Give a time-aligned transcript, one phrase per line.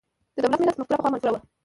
[0.35, 1.41] د دولت–ملت مفکوره پخوا منفوره وه.